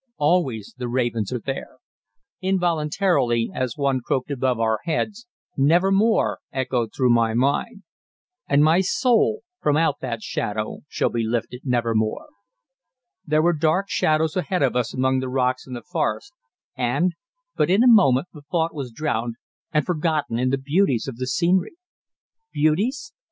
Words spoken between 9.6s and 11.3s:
out that shadow shall be